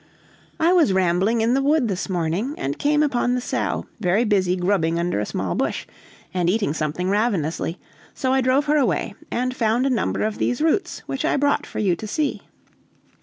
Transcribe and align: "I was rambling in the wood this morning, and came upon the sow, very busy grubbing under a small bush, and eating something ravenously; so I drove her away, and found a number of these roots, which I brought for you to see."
"I 0.59 0.73
was 0.73 0.93
rambling 0.93 1.41
in 1.41 1.53
the 1.53 1.61
wood 1.61 1.87
this 1.87 2.09
morning, 2.09 2.55
and 2.57 2.79
came 2.79 3.03
upon 3.03 3.35
the 3.35 3.39
sow, 3.39 3.85
very 3.99 4.23
busy 4.23 4.55
grubbing 4.55 4.97
under 4.97 5.19
a 5.19 5.27
small 5.27 5.53
bush, 5.53 5.85
and 6.33 6.49
eating 6.49 6.73
something 6.73 7.07
ravenously; 7.07 7.77
so 8.15 8.33
I 8.33 8.41
drove 8.41 8.65
her 8.65 8.77
away, 8.77 9.13
and 9.29 9.55
found 9.55 9.85
a 9.85 9.91
number 9.91 10.23
of 10.23 10.39
these 10.39 10.59
roots, 10.59 11.01
which 11.05 11.23
I 11.23 11.37
brought 11.37 11.67
for 11.67 11.77
you 11.77 11.95
to 11.97 12.07
see." 12.07 12.41